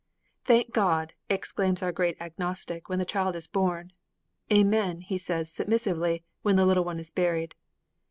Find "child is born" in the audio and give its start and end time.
3.05-3.93